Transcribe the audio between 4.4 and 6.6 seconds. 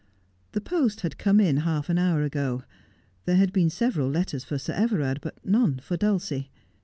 for Sir Everard, but none for Dulcie.